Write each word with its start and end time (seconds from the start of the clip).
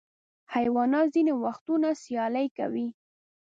حیوانات 0.53 1.07
ځینې 1.15 1.33
وختونه 1.45 1.87
سیالۍ 2.03 2.47
کوي. 2.57 2.87